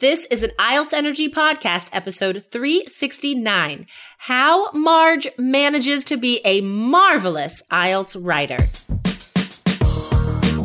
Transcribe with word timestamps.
This 0.00 0.24
is 0.30 0.42
an 0.42 0.52
IELTS 0.58 0.94
Energy 0.94 1.28
Podcast, 1.28 1.90
episode 1.92 2.42
369 2.42 3.86
How 4.16 4.72
Marge 4.72 5.28
Manages 5.36 6.04
to 6.04 6.16
Be 6.16 6.40
a 6.42 6.62
Marvelous 6.62 7.62
IELTS 7.70 8.16
Writer. 8.18 8.56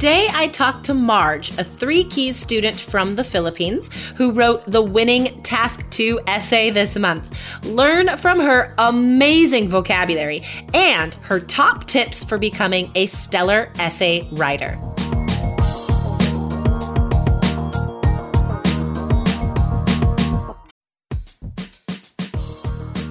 Today, 0.00 0.28
I 0.32 0.46
talked 0.46 0.84
to 0.86 0.94
Marge, 0.94 1.50
a 1.58 1.62
three 1.62 2.04
keys 2.04 2.34
student 2.34 2.80
from 2.80 3.16
the 3.16 3.22
Philippines 3.22 3.90
who 4.16 4.32
wrote 4.32 4.64
the 4.64 4.80
winning 4.80 5.42
Task 5.42 5.86
2 5.90 6.20
essay 6.26 6.70
this 6.70 6.96
month. 6.96 7.38
Learn 7.66 8.16
from 8.16 8.40
her 8.40 8.72
amazing 8.78 9.68
vocabulary 9.68 10.40
and 10.72 11.12
her 11.16 11.38
top 11.38 11.86
tips 11.86 12.24
for 12.24 12.38
becoming 12.38 12.90
a 12.94 13.04
stellar 13.08 13.70
essay 13.78 14.26
writer. 14.32 14.78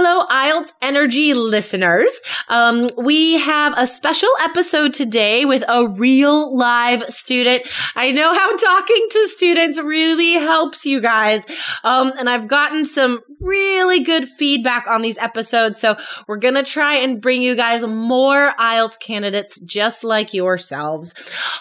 Hello, 0.00 0.24
IELTS 0.26 0.74
Energy 0.80 1.34
listeners. 1.34 2.20
Um, 2.48 2.88
we 2.96 3.36
have 3.38 3.74
a 3.76 3.84
special 3.84 4.28
episode 4.42 4.94
today 4.94 5.44
with 5.44 5.64
a 5.68 5.88
real 5.88 6.56
live 6.56 7.02
student. 7.08 7.66
I 7.96 8.12
know 8.12 8.32
how 8.32 8.56
talking 8.56 9.06
to 9.10 9.26
students 9.26 9.80
really 9.80 10.34
helps 10.34 10.86
you 10.86 11.00
guys. 11.00 11.44
Um, 11.82 12.12
and 12.16 12.30
I've 12.30 12.46
gotten 12.46 12.84
some 12.84 13.22
really 13.40 14.04
good 14.04 14.28
feedback 14.28 14.86
on 14.86 15.02
these 15.02 15.18
episodes. 15.18 15.80
So 15.80 15.96
we're 16.28 16.36
going 16.36 16.54
to 16.54 16.62
try 16.62 16.94
and 16.94 17.20
bring 17.20 17.42
you 17.42 17.56
guys 17.56 17.84
more 17.84 18.52
IELTS 18.58 19.00
candidates 19.00 19.58
just 19.60 20.04
like 20.04 20.32
yourselves. 20.32 21.12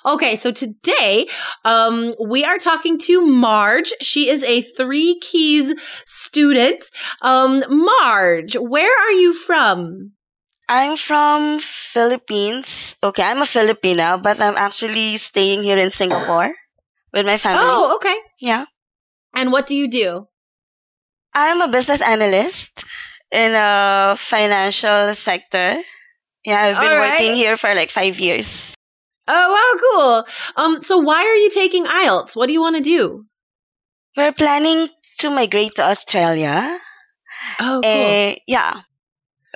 Okay. 0.05 0.35
So 0.35 0.51
today, 0.51 1.27
um, 1.65 2.13
we 2.23 2.45
are 2.45 2.59
talking 2.59 2.99
to 2.99 3.25
Marge. 3.25 3.91
She 3.99 4.29
is 4.29 4.43
a 4.43 4.61
three 4.61 5.19
keys 5.21 5.73
student. 6.05 6.83
Um, 7.21 7.63
Marge, 7.69 8.26
Where 8.55 8.93
are 9.07 9.11
you 9.11 9.33
from? 9.33 10.13
I'm 10.69 10.97
from 10.97 11.59
Philippines. 11.93 12.95
Okay, 13.01 13.23
I'm 13.23 13.41
a 13.41 13.45
Filipina, 13.45 14.21
but 14.21 14.41
I'm 14.41 14.57
actually 14.57 15.17
staying 15.17 15.63
here 15.63 15.77
in 15.77 15.91
Singapore 15.91 16.53
with 17.13 17.25
my 17.25 17.37
family. 17.37 17.63
Oh, 17.63 17.95
okay. 17.95 18.17
Yeah. 18.39 18.65
And 19.35 19.51
what 19.51 19.65
do 19.67 19.75
you 19.75 19.87
do? 19.87 20.27
I'm 21.33 21.61
a 21.61 21.67
business 21.67 22.01
analyst 22.01 22.71
in 23.31 23.53
a 23.55 24.17
financial 24.19 25.15
sector. 25.15 25.79
Yeah, 26.43 26.59
I've 26.61 26.79
been 26.79 26.97
right. 26.97 27.19
working 27.19 27.35
here 27.35 27.55
for 27.57 27.73
like 27.73 27.91
five 27.91 28.19
years. 28.19 28.73
Oh 29.27 29.47
wow, 29.51 29.71
cool. 29.83 30.63
Um, 30.63 30.81
so 30.81 30.97
why 30.97 31.19
are 31.23 31.35
you 31.35 31.49
taking 31.51 31.85
IELTS? 31.85 32.35
What 32.35 32.47
do 32.47 32.53
you 32.53 32.61
want 32.61 32.77
to 32.77 32.81
do? 32.81 33.25
We're 34.15 34.33
planning 34.33 34.89
to 35.19 35.29
migrate 35.29 35.75
to 35.75 35.83
Australia. 35.83 36.79
Oh, 37.59 37.81
cool. 37.83 37.91
Uh, 37.91 38.35
yeah. 38.47 38.81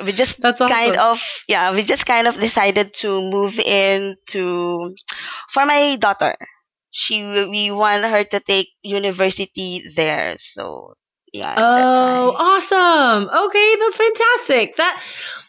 We 0.04 0.12
just 0.14 0.42
That's 0.42 0.62
awesome. 0.62 0.76
kind 0.76 0.98
of 0.98 1.22
yeah, 1.48 1.74
we 1.76 1.84
just 1.84 2.06
kind 2.06 2.28
of 2.28 2.40
decided 2.40 2.94
to 3.06 3.22
move 3.22 3.60
in 3.60 4.16
to 4.30 4.96
for 5.54 5.66
my 5.66 5.96
daughter. 5.98 6.36
She 6.90 7.22
we 7.24 7.72
want 7.72 8.06
her 8.06 8.24
to 8.24 8.40
take 8.40 8.70
university 8.82 9.84
there, 9.96 10.36
so 10.38 10.96
yeah. 11.32 11.56
Oh, 11.58 12.36
awesome. 12.38 13.30
Okay, 13.30 13.76
that's 13.80 13.98
fantastic. 13.98 14.76
That 14.76 15.02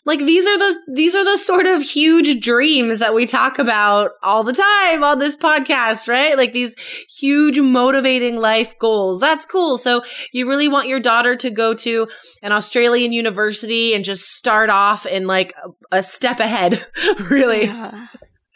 like 0.04 0.20
these 0.20 0.47
are 0.47 0.59
those 0.59 0.76
these 0.87 1.15
are 1.15 1.25
the 1.25 1.37
sort 1.37 1.66
of 1.66 1.82
huge 1.82 2.41
dreams 2.41 2.98
that 3.00 3.15
we 3.15 3.26
talk 3.26 3.59
about 3.59 4.12
all 4.22 4.44
the 4.44 4.53
time 4.53 5.03
on 5.03 5.19
this 5.19 5.37
podcast, 5.37 6.09
right? 6.09 6.37
Like 6.37 6.53
these 6.53 6.76
huge 7.19 7.59
motivating 7.59 8.37
life 8.37 8.78
goals. 8.78 9.21
That's 9.21 9.44
cool. 9.44 9.76
So 9.76 10.03
you 10.32 10.48
really 10.48 10.69
want 10.69 10.88
your 10.88 11.00
daughter 11.00 11.34
to 11.37 11.50
go 11.50 11.75
to 11.75 12.09
an 12.42 12.53
Australian 12.53 13.12
university 13.12 13.94
and 13.94 14.04
just 14.04 14.22
start 14.22 14.71
off 14.71 15.04
in 15.04 15.26
like 15.26 15.53
a, 15.65 15.98
a 15.98 16.03
step 16.03 16.38
ahead, 16.38 16.84
really. 17.31 17.65
Yeah. 17.65 18.06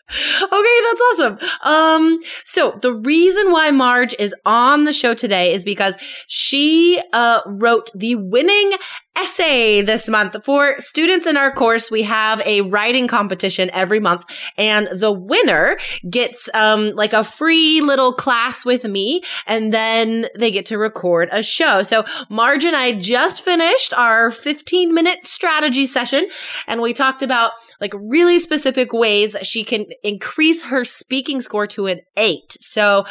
Okay, 0.09 0.78
that's 0.84 1.00
awesome. 1.12 1.39
Um, 1.65 2.19
so 2.44 2.78
the 2.81 2.94
reason 2.94 3.50
why 3.50 3.71
Marge 3.72 4.15
is 4.19 4.34
on 4.44 4.84
the 4.84 4.93
show 4.93 5.15
today 5.15 5.53
is 5.53 5.65
because 5.65 5.97
she 6.28 7.00
uh, 7.12 7.41
wrote 7.47 7.91
the 7.93 8.15
winning 8.15 8.72
essay 9.16 9.81
this 9.81 10.09
month. 10.09 10.37
For 10.44 10.78
students 10.78 11.27
in 11.27 11.37
our 11.37 11.50
course, 11.50 11.91
we 11.91 12.03
have 12.03 12.41
a 12.47 12.60
writing 12.62 13.09
competition 13.09 13.71
every 13.72 14.00
month, 14.00 14.25
and 14.56 14.88
the 14.88 15.12
winner 15.12 15.78
gets 16.09 16.49
um, 16.54 16.91
like 16.94 17.12
a 17.12 17.25
free 17.25 17.81
little 17.81 18.12
class 18.12 18.65
with 18.65 18.84
me, 18.84 19.22
and 19.47 19.72
then 19.72 20.27
they 20.38 20.50
get 20.50 20.66
to 20.66 20.78
record 20.78 21.28
a 21.32 21.43
show. 21.43 21.82
So 21.82 22.04
Marge 22.28 22.65
and 22.65 22.77
I 22.77 22.93
just 22.93 23.43
finished 23.43 23.94
our 23.94 24.31
15 24.31 24.93
minute 24.93 25.27
strategy 25.27 25.87
session, 25.87 26.28
and 26.66 26.83
we 26.83 26.93
talked 26.93 27.22
about 27.22 27.53
like 27.81 27.93
really 27.94 28.38
specific 28.38 28.93
ways 28.93 29.33
that 29.33 29.47
she 29.47 29.65
can 29.65 29.87
increase 30.03 30.65
her 30.65 30.84
speaking 30.84 31.41
score 31.41 31.66
to 31.69 31.87
an 31.87 32.00
eight. 32.16 32.56
So 32.60 33.04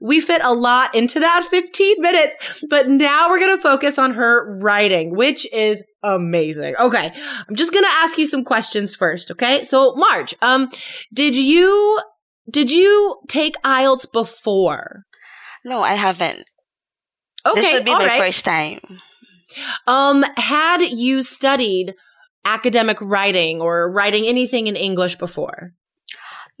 we 0.00 0.20
fit 0.20 0.42
a 0.44 0.52
lot 0.52 0.94
into 0.94 1.20
that 1.20 1.46
15 1.50 2.00
minutes, 2.00 2.64
but 2.68 2.88
now 2.88 3.28
we're 3.28 3.38
going 3.38 3.56
to 3.56 3.62
focus 3.62 3.98
on 3.98 4.14
her 4.14 4.58
writing, 4.58 5.14
which 5.14 5.41
which 5.42 5.52
is 5.52 5.82
amazing. 6.02 6.74
Okay. 6.78 7.12
I'm 7.48 7.56
just 7.56 7.72
going 7.72 7.84
to 7.84 7.90
ask 7.90 8.18
you 8.18 8.26
some 8.26 8.44
questions 8.44 8.94
first. 8.94 9.30
Okay. 9.30 9.64
So 9.64 9.94
Marge, 9.94 10.34
um, 10.42 10.68
did 11.12 11.36
you, 11.36 12.00
did 12.50 12.70
you 12.70 13.18
take 13.28 13.54
IELTS 13.62 14.10
before? 14.12 15.02
No, 15.64 15.82
I 15.82 15.94
haven't. 15.94 16.44
Okay. 17.46 17.60
This 17.60 17.74
would 17.74 17.84
be 17.84 17.92
my 17.92 18.06
right. 18.06 18.20
first 18.20 18.44
time. 18.44 18.80
Um, 19.86 20.24
had 20.36 20.82
you 20.82 21.22
studied 21.22 21.94
academic 22.44 22.98
writing 23.00 23.60
or 23.60 23.90
writing 23.90 24.26
anything 24.26 24.66
in 24.66 24.76
English 24.76 25.16
before? 25.16 25.72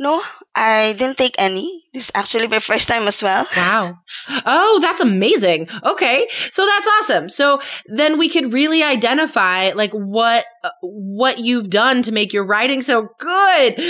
No, 0.02 0.20
I 0.52 0.94
didn't 0.94 1.16
take 1.16 1.36
any. 1.38 1.84
This 1.94 2.06
is 2.06 2.10
actually 2.12 2.48
my 2.48 2.58
first 2.58 2.88
time 2.88 3.06
as 3.06 3.22
well. 3.22 3.46
Wow. 3.56 3.98
Oh, 4.44 4.80
that's 4.82 5.00
amazing. 5.00 5.68
Okay. 5.84 6.26
So 6.50 6.66
that's 6.66 6.88
awesome. 6.98 7.28
So 7.28 7.60
then 7.86 8.18
we 8.18 8.28
could 8.28 8.52
really 8.52 8.82
identify 8.82 9.70
like 9.76 9.92
what 9.92 10.44
what 10.80 11.38
you've 11.38 11.70
done 11.70 12.02
to 12.02 12.10
make 12.10 12.32
your 12.32 12.44
writing 12.44 12.82
so 12.82 13.10
good. 13.20 13.80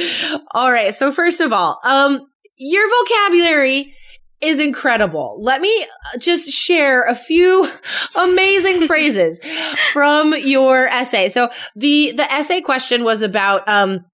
All 0.51 0.71
right. 0.71 0.95
So 0.95 1.13
first 1.13 1.41
of 1.41 1.51
all, 1.55 1.81
um 1.83 2.21
your 2.59 2.87
vocabulary 3.01 3.95
is 4.43 4.61
incredible. 4.61 5.39
Let 5.41 5.63
me 5.63 5.83
uh, 5.83 6.19
just 6.19 6.51
share 6.51 7.05
a 7.05 7.15
few 7.15 7.71
amazing 8.15 8.87
phrases 8.87 9.41
from 9.95 10.35
your 10.37 10.89
essay. 10.89 11.31
So 11.31 11.49
the 11.75 12.13
the 12.15 12.31
essay 12.31 12.61
question 12.61 13.03
was 13.03 13.23
about 13.23 13.67
um 13.67 14.05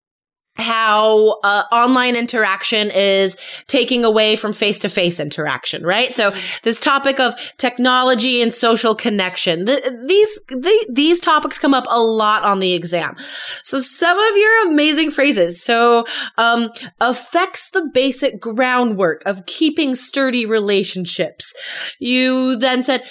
how 0.58 1.38
uh, 1.44 1.64
online 1.70 2.16
interaction 2.16 2.90
is 2.90 3.36
taking 3.68 4.04
away 4.04 4.36
from 4.36 4.52
face 4.52 4.78
to 4.80 4.88
face 4.88 5.20
interaction, 5.20 5.84
right? 5.84 6.12
So 6.12 6.34
this 6.64 6.80
topic 6.80 7.20
of 7.20 7.34
technology 7.56 8.42
and 8.42 8.52
social 8.52 8.94
connection, 8.94 9.66
th- 9.66 9.82
these 10.06 10.40
the, 10.48 10.86
these 10.90 11.20
topics 11.20 11.58
come 11.58 11.74
up 11.74 11.86
a 11.88 12.00
lot 12.00 12.42
on 12.42 12.60
the 12.60 12.72
exam. 12.72 13.16
So 13.62 13.78
some 13.78 14.18
of 14.18 14.36
your 14.36 14.68
amazing 14.68 15.10
phrases. 15.10 15.62
So 15.62 16.04
um, 16.36 16.70
affects 17.00 17.70
the 17.70 17.88
basic 17.92 18.40
groundwork 18.40 19.22
of 19.26 19.46
keeping 19.46 19.94
sturdy 19.94 20.44
relationships. 20.44 21.54
You 21.98 22.56
then 22.56 22.82
said 22.82 23.04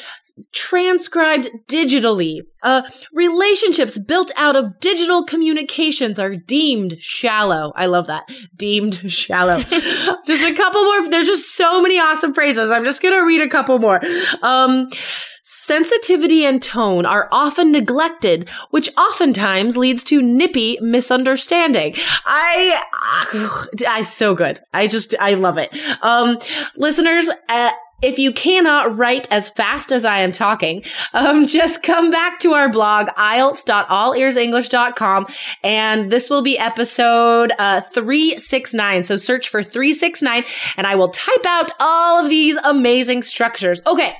transcribed 0.52 1.50
digitally. 1.68 2.42
Uh, 2.68 2.82
relationships 3.14 3.98
built 3.98 4.30
out 4.36 4.58
of 4.58 4.78
digital 4.82 5.24
communications 5.24 6.20
are 6.20 6.36
deemed 6.36 7.00
shallow. 7.00 7.72
I 7.78 7.86
love 7.86 8.08
that. 8.08 8.30
Deemed 8.58 8.96
shallow. 9.10 9.60
just 10.26 10.46
a 10.46 10.54
couple 10.54 10.84
more. 10.84 11.10
There's 11.10 11.28
just 11.28 11.56
so 11.56 11.82
many 11.82 11.98
awesome 11.98 12.34
phrases. 12.34 12.70
I'm 12.70 12.84
just 12.84 13.02
going 13.02 13.14
to 13.14 13.26
read 13.26 13.40
a 13.40 13.48
couple 13.48 13.80
more. 13.80 14.02
Um, 14.42 14.90
sensitivity 15.44 16.44
and 16.46 16.62
tone 16.62 17.06
are 17.06 17.30
often 17.32 17.72
neglected, 17.72 18.50
which 18.72 18.90
oftentimes 18.98 19.78
leads 19.78 20.04
to 20.04 20.22
nippy 20.22 20.78
misunderstanding. 20.82 21.94
I, 22.26 22.82
I, 23.88 24.02
so 24.02 24.36
good. 24.36 24.60
I 24.74 24.88
just, 24.88 25.16
I 25.22 25.36
love 25.36 25.58
it. 25.58 25.74
Um, 26.02 26.38
listeners, 26.76 27.30
uh, 27.48 27.72
if 28.02 28.18
you 28.20 28.32
cannot 28.32 28.98
write 28.98 29.30
as 29.32 29.50
fast 29.50 29.92
as 29.92 30.06
I 30.06 30.20
am 30.20 30.32
talking, 30.32 30.84
um, 31.14 31.46
just 31.48 31.84
come 31.84 32.10
back 32.12 32.40
to 32.40 32.54
our 32.54 32.70
blog, 32.70 33.10
IELTS.allearsenglish.com. 33.10 35.28
And 35.64 36.12
this 36.12 36.30
will 36.30 36.44
be 36.44 36.60
episode, 36.60 37.52
uh, 37.58 37.82
369. 37.82 39.04
So 39.04 39.18
search 39.18 39.50
for 39.50 39.64
369 39.64 40.44
and 40.76 40.88
I 40.88 40.96
will 40.96 41.10
type 41.10 41.46
out 41.46 41.72
all 41.80 42.24
of 42.24 42.30
these 42.30 42.56
amazing 42.58 43.24
structures. 43.24 43.82
Okay. 43.88 44.14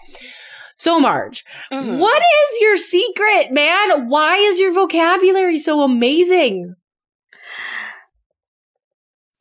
So 0.80 1.00
Marge, 1.00 1.44
mm-hmm. 1.72 1.98
what 1.98 2.22
is 2.22 2.62
your 2.62 2.78
secret, 2.78 3.52
man? 3.52 4.10
Why 4.10 4.38
is 4.38 4.60
your 4.60 4.72
vocabulary 4.74 5.58
so 5.58 5.82
amazing? 5.82 6.76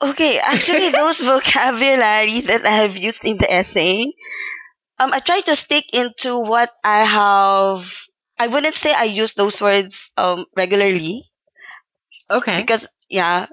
Okay, 0.02 0.38
actually, 0.38 0.90
those 0.92 1.20
vocabulary 1.20 2.40
that 2.42 2.66
I 2.66 2.84
have 2.84 2.96
used 2.96 3.24
in 3.24 3.38
the 3.38 3.52
essay, 3.52 4.12
um, 4.98 5.12
I 5.12 5.20
try 5.20 5.40
to 5.40 5.56
stick 5.56 5.86
into 5.92 6.38
what 6.38 6.72
I 6.84 7.04
have. 7.04 7.86
I 8.38 8.48
wouldn't 8.48 8.74
say 8.74 8.92
I 8.92 9.04
use 9.04 9.32
those 9.32 9.60
words 9.60 10.10
um 10.16 10.44
regularly. 10.56 11.24
Okay. 12.30 12.60
Because 12.60 12.86
yeah, 13.08 13.46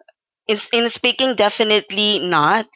in 0.48 0.57
in 0.74 0.90
speaking, 0.90 1.36
definitely 1.36 2.19
not. 2.19 2.68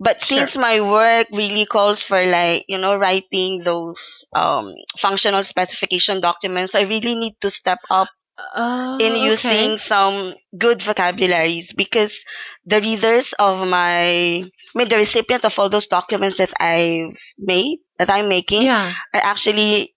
But 0.00 0.22
since 0.22 0.52
sure. 0.52 0.62
my 0.62 0.80
work 0.80 1.28
really 1.32 1.66
calls 1.66 2.02
for 2.02 2.20
like 2.24 2.64
you 2.68 2.78
know 2.78 2.96
writing 2.96 3.64
those 3.64 4.24
um 4.34 4.74
functional 4.98 5.42
specification 5.42 6.20
documents, 6.20 6.74
I 6.74 6.82
really 6.82 7.14
need 7.14 7.36
to 7.40 7.50
step 7.50 7.80
up 7.90 8.08
Oh, 8.54 8.98
in 9.00 9.14
using 9.16 9.72
okay. 9.72 9.76
some 9.76 10.34
good 10.56 10.82
vocabularies 10.82 11.72
because 11.72 12.20
the 12.66 12.80
readers 12.80 13.32
of 13.38 13.66
my 13.66 14.44
I 14.44 14.74
mean 14.74 14.88
the 14.88 14.96
recipient 14.96 15.44
of 15.44 15.58
all 15.58 15.68
those 15.68 15.86
documents 15.86 16.38
that 16.38 16.52
I've 16.60 17.16
made 17.38 17.78
that 17.98 18.10
I'm 18.10 18.28
making 18.28 18.62
Yeah. 18.62 18.92
are 19.14 19.20
actually 19.22 19.94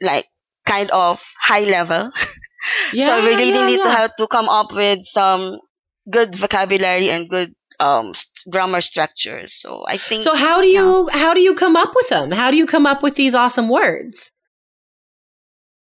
like 0.00 0.26
kind 0.66 0.90
of 0.90 1.22
high 1.40 1.64
level. 1.64 2.10
Yeah, 2.92 3.06
so 3.06 3.12
I 3.22 3.26
really 3.26 3.50
yeah, 3.50 3.66
need 3.66 3.82
to 3.82 3.90
have 3.90 4.16
to 4.16 4.26
come 4.26 4.48
up 4.48 4.72
with 4.72 5.06
some 5.06 5.58
good 6.10 6.34
vocabulary 6.34 7.10
and 7.10 7.28
good 7.28 7.54
um 7.78 8.14
st- 8.14 8.50
grammar 8.50 8.80
structures. 8.80 9.54
So 9.54 9.84
I 9.86 9.96
think 9.98 10.22
So 10.22 10.34
how 10.34 10.60
do 10.60 10.66
you 10.68 11.08
how 11.12 11.34
do 11.34 11.40
you 11.40 11.54
come 11.54 11.76
up 11.76 11.92
with 11.94 12.08
them? 12.08 12.30
How 12.32 12.50
do 12.50 12.56
you 12.56 12.66
come 12.66 12.86
up 12.86 13.02
with 13.02 13.16
these 13.16 13.34
awesome 13.34 13.68
words? 13.68 14.32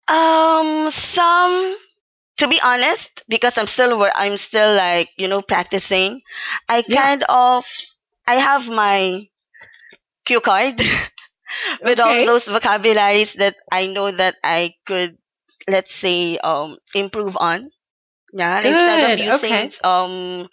Um, 0.08 0.90
some, 0.90 1.76
to 2.38 2.48
be 2.48 2.60
honest, 2.62 3.22
because 3.28 3.56
I'm 3.58 3.66
still 3.66 4.02
I'm 4.14 4.36
still 4.36 4.74
like 4.74 5.10
you 5.16 5.28
know 5.28 5.42
practicing. 5.42 6.20
I 6.68 6.82
Yeah. 6.86 7.08
kind 7.08 7.24
of 7.28 7.64
I 8.26 8.34
have 8.36 8.68
my 8.68 9.26
cue 10.24 10.40
card 10.40 10.80
with 11.84 12.00
all 12.00 12.16
those 12.24 12.44
vocabularies 12.44 13.34
that 13.34 13.56
I 13.70 13.86
know 13.86 14.10
that 14.10 14.36
I 14.42 14.74
could 14.86 15.18
let's 15.68 15.94
say 15.94 16.38
um 16.38 16.76
improve 16.94 17.36
on. 17.38 17.70
Yeah, 18.32 18.58
and 18.58 18.66
instead 18.66 19.02
of 19.02 19.14
Good, 19.14 19.20
using 19.20 19.70
okay. 19.70 19.72
um 19.84 20.48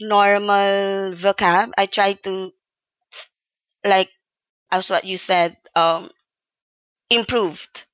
normal 0.00 1.12
vocab, 1.14 1.72
I 1.76 1.86
try 1.86 2.14
to 2.24 2.52
like 3.84 4.10
as 4.70 4.90
what 4.90 5.04
you 5.04 5.16
said 5.16 5.56
um 5.74 6.10
improved. 7.10 7.84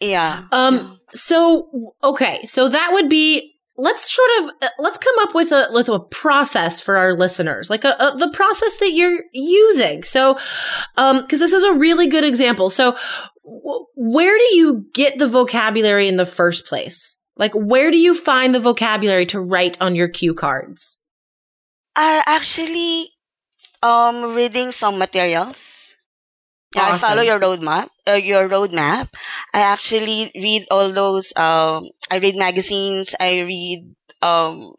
Yeah. 0.00 0.44
Um 0.52 0.98
so 1.12 1.94
okay, 2.02 2.44
so 2.44 2.68
that 2.68 2.90
would 2.92 3.08
be 3.08 3.54
let's 3.76 4.14
sort 4.14 4.28
of 4.40 4.54
uh, 4.62 4.68
let's 4.78 4.98
come 4.98 5.14
up 5.20 5.34
with 5.34 5.52
a 5.52 5.68
with 5.72 5.88
a 5.88 6.00
process 6.00 6.80
for 6.80 6.96
our 6.96 7.14
listeners. 7.14 7.70
Like 7.70 7.84
a, 7.84 7.96
a 7.98 8.16
the 8.16 8.30
process 8.32 8.76
that 8.76 8.92
you're 8.92 9.20
using. 9.32 10.02
So 10.02 10.38
um 10.96 11.26
cuz 11.26 11.38
this 11.38 11.52
is 11.52 11.64
a 11.64 11.74
really 11.74 12.06
good 12.06 12.24
example. 12.24 12.70
So 12.70 12.96
w- 13.44 13.86
where 13.96 14.36
do 14.36 14.56
you 14.56 14.86
get 14.94 15.18
the 15.18 15.28
vocabulary 15.28 16.08
in 16.08 16.16
the 16.16 16.26
first 16.26 16.66
place? 16.66 17.16
Like 17.36 17.52
where 17.54 17.90
do 17.90 17.98
you 17.98 18.14
find 18.14 18.54
the 18.54 18.60
vocabulary 18.60 19.26
to 19.26 19.40
write 19.40 19.80
on 19.80 19.94
your 19.94 20.08
cue 20.08 20.34
cards? 20.34 20.98
I 21.96 22.22
actually 22.26 23.10
um 23.82 24.34
reading 24.34 24.72
some 24.72 24.98
materials. 24.98 25.56
Yeah, 26.74 26.86
I 26.86 26.94
follow 26.94 27.22
your 27.22 27.38
roadmap. 27.40 27.88
Uh, 28.08 28.12
your 28.14 28.48
roadmap. 28.48 29.08
I 29.52 29.60
actually 29.60 30.30
read 30.34 30.66
all 30.70 30.92
those. 30.92 31.32
Um, 31.36 31.90
I 32.10 32.18
read 32.18 32.36
magazines. 32.36 33.14
I 33.18 33.40
read 33.40 33.94
um 34.22 34.74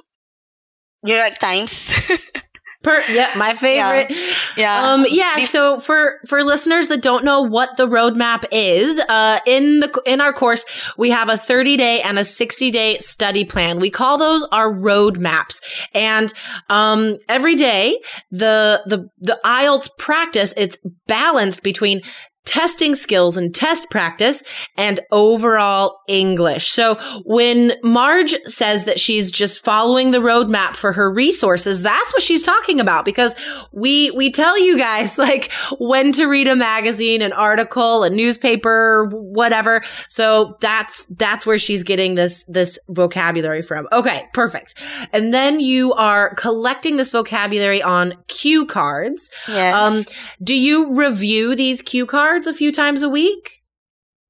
New 1.04 1.16
York 1.16 1.38
Times. 1.40 1.90
Per- 2.84 3.04
yeah, 3.12 3.32
my 3.38 3.54
favorite. 3.54 4.12
yeah. 4.58 4.94
Um, 4.94 5.06
yeah. 5.08 5.46
So 5.46 5.80
for 5.80 6.20
for 6.28 6.44
listeners 6.44 6.88
that 6.88 7.02
don't 7.02 7.24
know 7.24 7.42
what 7.42 7.78
the 7.78 7.88
roadmap 7.88 8.46
is, 8.52 9.00
uh, 9.08 9.40
in 9.46 9.82
the 9.82 10.02
in 10.06 10.20
our 10.20 10.34
course 10.34 10.66
we 10.98 11.12
have 11.12 11.30
a 11.30 11.38
30 11.38 11.78
day 11.78 12.02
and 12.02 12.18
a 12.18 12.26
60 12.26 12.72
day 12.72 12.98
study 12.98 13.46
plan. 13.46 13.80
We 13.80 13.92
call 13.92 14.18
those 14.18 14.44
our 14.52 14.72
roadmaps, 14.72 15.62
and 15.94 16.34
um, 16.70 17.18
every 17.30 17.56
day 17.56 18.00
the 18.32 18.82
the 18.88 19.10
the 19.20 19.40
IELTS 19.46 19.90
practice 19.98 20.54
it's 20.58 20.80
balanced 21.08 21.62
between 21.64 22.02
testing 22.46 22.96
skills 22.96 23.38
and 23.38 23.54
test 23.54 23.90
practice 23.90 24.44
and 24.76 25.00
overall 25.12 26.00
English. 26.08 26.68
So 26.68 26.96
when 27.24 27.74
Marge 27.84 28.36
says 28.46 28.86
that 28.86 29.00
she's 29.00 29.30
just 29.30 29.64
following 29.64 30.12
the 30.12 30.18
roadmap 30.18 30.76
for 30.76 30.92
her 30.92 31.12
resources, 31.12 31.84
that's 31.84 32.14
what 32.14 32.24
she's 32.24 32.42
talking 32.42 32.80
about 32.80 33.06
because 33.06 33.36
we, 33.72 34.10
we 34.12 34.32
tell 34.32 34.60
you 34.60 34.78
guys 34.78 35.18
like 35.18 35.52
when 35.78 36.12
to 36.14 36.26
read 36.26 36.48
a 36.48 36.56
magazine, 36.56 37.22
an 37.22 37.34
article, 37.34 38.04
a 38.04 38.10
newspaper, 38.10 39.06
whatever. 39.12 39.82
So 40.08 40.58
that's, 40.62 41.06
that's 41.08 41.46
where 41.46 41.60
she's 41.60 41.84
getting 41.84 42.16
this, 42.16 42.44
this 42.46 42.80
vocabulary 42.90 43.62
from. 43.62 43.88
Okay. 43.92 44.28
Perfect. 44.34 44.82
And 45.14 45.34
then 45.34 45.60
you 45.60 45.94
are 45.94 46.34
collecting 46.36 46.98
this 46.98 47.12
vocabulary 47.12 47.84
on 47.84 48.16
cue 48.28 48.66
cards. 48.66 49.30
yes. 49.48 49.76
Um, 49.76 50.06
do 50.44 50.56
you 50.56 50.96
review 50.96 51.56
these 51.56 51.82
cue 51.82 52.06
cards 52.06 52.31
a 52.40 52.54
few 52.54 52.72
times 52.72 53.02
a 53.04 53.10
week? 53.10 53.58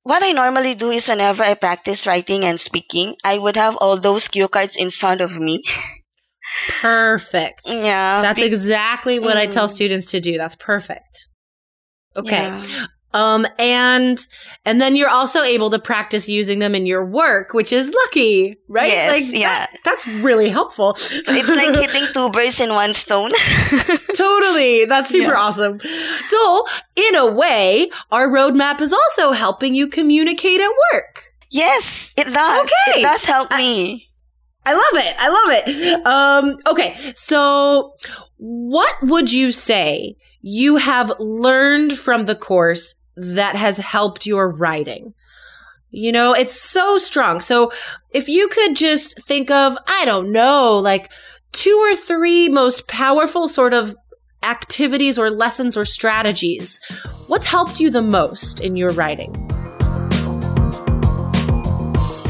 what 0.03 0.24
I 0.24 0.31
normally 0.31 0.74
do 0.74 0.89
is 0.89 1.08
whenever 1.08 1.43
I 1.43 1.53
practice 1.53 2.08
writing 2.08 2.43
and 2.43 2.60
speaking, 2.60 3.15
I 3.24 3.38
would 3.38 3.55
have 3.55 3.75
all 3.77 4.00
those 4.00 4.27
cue 4.27 4.48
cards 4.48 4.75
in 4.75 4.89
front 4.89 5.22
of 5.22 5.29
me. 5.31 5.63
Perfect. 6.79 7.62
yeah. 7.67 8.22
That's 8.22 8.39
be- 8.39 8.46
exactly 8.46 9.20
what 9.20 9.38
I 9.38 9.46
tell 9.46 9.67
Mm. 9.67 9.72
students 9.72 10.05
to 10.12 10.20
do. 10.20 10.38
That's 10.38 10.55
perfect. 10.55 11.27
Okay. 12.15 12.50
yeah. 12.50 12.88
Um 13.13 13.46
and 13.60 14.18
and 14.65 14.80
then 14.80 14.96
you're 14.96 15.10
also 15.10 15.41
able 15.41 15.70
to 15.72 15.80
practice 15.80 16.30
using 16.30 16.60
them 16.60 16.74
in 16.75 16.86
your 16.86 17.06
work, 17.06 17.53
which 17.53 17.72
is 17.74 17.91
lucky, 18.06 18.58
right? 18.70 18.88
Yes, 18.91 19.12
like 19.12 19.34
yeah. 19.34 19.60
that- 19.65 19.77
that's 19.84 20.08
really 20.08 20.50
helpful. 20.50 20.91
It's 20.91 21.12
like 21.27 21.46
hitting 21.91 22.08
two 22.13 22.30
birds 22.30 22.60
in 22.60 22.70
one 22.74 22.94
stone. 22.94 23.32
totally. 24.15 24.86
That's 24.86 25.10
super 25.10 25.32
Yeah. 25.32 25.39
awesome. 25.39 25.80
So, 26.25 26.65
in 26.96 27.15
a 27.15 27.32
way, 27.32 27.89
our 28.12 28.27
roadmap 28.27 28.82
is 28.82 28.94
also 28.94 29.32
helping 29.32 29.75
you 29.75 29.88
communicate 29.88 30.62
at 30.62 30.72
work. 30.94 31.24
yes, 31.50 32.12
it 32.15 32.25
does. 32.25 32.62
Okay. 32.63 33.00
It 33.00 33.03
does 33.03 33.24
help 33.25 33.51
me. 33.51 34.08
I 34.65 34.74
love 34.74 35.03
it. 35.06 35.15
I 35.18 35.30
love 35.30 35.50
it. 35.68 36.06
Um, 36.06 36.58
okay. 36.68 36.94
So 37.15 37.96
what 38.38 38.94
would 39.01 39.34
you 39.34 39.51
say 39.51 40.15
you 40.41 40.77
have 40.77 41.12
learned 41.20 41.98
from 41.98 42.25
the 42.25 42.36
course 42.36 42.96
that 43.15 43.56
has 43.56 43.77
helped 43.77 44.25
your 44.25 44.51
writing? 44.51 45.13
You 45.91 46.12
know, 46.12 46.34
it's 46.34 46.60
so 46.60 46.98
strong. 46.98 47.41
So 47.41 47.72
if 48.13 48.30
you 48.30 48.48
could 48.48 48.75
just 48.75 49.22
think 49.24 49.51
of, 49.51 49.77
I 49.88 50.06
don't 50.06 50.32
know, 50.32 50.77
like 50.77 51.12
two 51.51 51.77
or 51.82 51.96
three 51.96 52.48
most 52.48 52.88
powerful 52.88 53.48
sort 53.50 53.74
of 53.74 53.96
activities 54.44 55.18
or 55.20 55.30
lessons 55.30 55.75
or 55.75 55.84
strategies, 55.84 56.80
what's 57.27 57.46
helped 57.46 57.80
you 57.80 57.89
the 57.89 58.01
most 58.01 58.62
in 58.62 58.77
your 58.77 58.91
writing? 58.91 59.50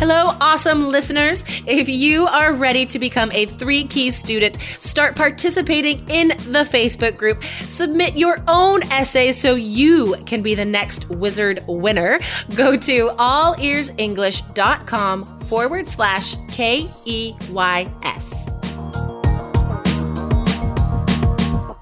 Hello, 0.01 0.33
awesome 0.41 0.89
listeners. 0.89 1.45
If 1.67 1.87
you 1.87 2.25
are 2.25 2.53
ready 2.53 2.87
to 2.87 2.97
become 2.97 3.31
a 3.33 3.45
three 3.45 3.83
key 3.83 4.09
student, 4.09 4.57
start 4.79 5.15
participating 5.15 6.09
in 6.09 6.29
the 6.29 6.65
Facebook 6.65 7.17
group, 7.17 7.43
submit 7.67 8.17
your 8.17 8.39
own 8.47 8.81
essay 8.91 9.31
so 9.31 9.53
you 9.53 10.15
can 10.25 10.41
be 10.41 10.55
the 10.55 10.65
next 10.65 11.07
wizard 11.11 11.63
winner. 11.67 12.17
Go 12.55 12.75
to 12.77 13.09
allearsenglish.com 13.09 15.39
forward 15.41 15.87
slash 15.87 16.35
K 16.47 16.89
E 17.05 17.33
Y 17.51 17.87
S. 18.01 18.55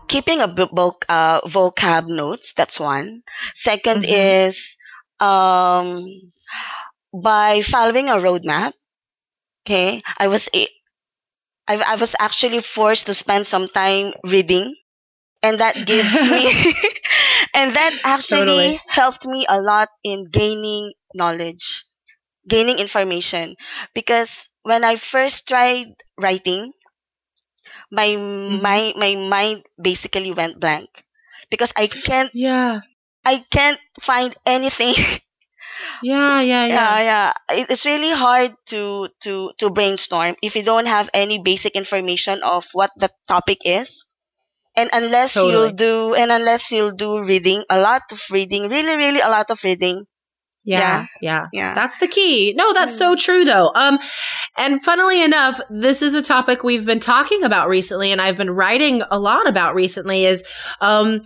Keeping 0.10 0.42
a 0.42 0.48
book 0.50 1.06
uh, 1.08 1.40
vocab 1.48 2.10
notes, 2.10 2.52
that's 2.52 2.82
one. 2.82 3.24
2nd 3.56 4.04
Mhm. 4.04 4.50
is 4.50 4.76
um 5.22 6.32
by 7.14 7.62
following 7.62 8.10
a 8.10 8.16
roadmap. 8.18 8.74
Okay, 9.66 10.02
I 10.18 10.28
was 10.28 10.50
a- 10.54 10.70
I, 11.68 11.76
I 11.78 11.96
was 11.96 12.16
actually 12.20 12.62
forced 12.62 13.06
to 13.08 13.14
spend 13.14 13.48
some 13.48 13.68
time 13.68 14.14
reading, 14.24 14.76
and 15.42 15.60
that 15.60 15.86
gives 15.86 16.22
me, 16.30 16.52
and 17.54 17.76
that 17.76 17.94
actually 18.04 18.64
Totally. 18.64 18.82
helped 18.88 19.26
me 19.26 19.46
a 19.50 19.62
lot 19.62 19.90
in 20.04 20.30
gaining 20.32 20.94
knowledge, 21.14 21.86
gaining 22.48 22.78
information, 22.80 23.56
because 23.94 24.50
when 24.64 24.84
I 24.84 24.96
first 24.98 25.48
tried 25.48 25.88
writing, 26.18 26.74
my 27.92 28.16
mm-hmm. 28.50 28.66
my 28.66 28.94
my 28.98 29.16
mind 29.16 29.64
basically 29.82 30.32
went 30.32 30.60
blank 30.60 30.90
because 31.50 31.72
I 31.76 31.88
can't 31.88 32.32
Yeah. 32.34 32.82
I 33.26 33.46
can't 33.52 33.80
find 34.02 34.36
anything 34.46 34.96
Yeah, 36.04 36.42
yeah, 36.42 36.66
yeah 36.66 37.00
yeah. 37.00 37.34
yeah 37.50 37.66
it's 37.70 37.86
really 37.86 38.12
hard 38.12 38.54
to 38.68 39.10
to 39.22 39.52
to 39.58 39.70
brainstorm 39.70 40.36
if 40.42 40.56
you 40.56 40.64
don't 40.64 40.88
have 40.88 41.10
any 41.14 41.40
basic 41.42 41.76
information 41.76 42.42
of 42.44 42.66
what 42.74 42.92
the 42.98 43.10
topic 43.28 43.60
is 43.66 44.06
and 44.76 44.90
unless 44.94 45.34
Totally. 45.34 45.54
you'll 45.54 45.72
do 45.72 46.14
and 46.14 46.32
unless 46.32 46.72
you'll 46.72 46.96
do 46.96 47.24
reading 47.24 47.64
a 47.70 47.80
lot 47.80 48.04
of 48.12 48.22
reading 48.32 48.70
really 48.70 48.96
really 48.96 49.20
a 49.20 49.30
lot 49.30 49.50
of 49.50 49.60
reading 49.64 50.06
Yeah, 50.64 51.08
yeah. 51.22 51.48
yeah 51.52 51.74
That's 51.74 51.98
the 52.00 52.08
key. 52.08 52.54
No, 52.56 52.74
that's 52.74 52.98
so 52.98 53.16
true 53.16 53.46
though. 53.46 53.72
Um, 53.74 53.98
and 54.58 54.84
funnily 54.84 55.24
enough, 55.24 55.60
this 55.70 56.02
is 56.02 56.14
a 56.14 56.22
topic 56.22 56.64
we've 56.64 56.86
been 56.86 57.00
talking 57.00 57.44
about 57.44 57.70
recently 57.70 58.12
and 58.12 58.22
I've 58.22 58.38
been 58.38 58.52
writing 58.52 59.02
a 59.10 59.18
lot 59.18 59.48
about 59.48 59.74
recently 59.74 60.26
is, 60.26 60.44
um, 60.82 61.24